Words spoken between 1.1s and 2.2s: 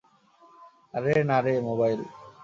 না রে, মোবাইল।